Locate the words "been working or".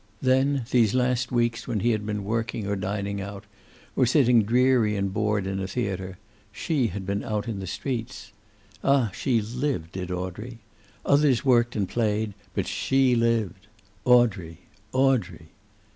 2.07-2.75